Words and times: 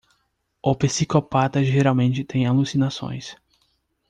O 0.63 0.73
psicopata 0.73 1.63
geralmente 1.63 2.23
tem 2.23 2.47
alucinações. 2.47 3.35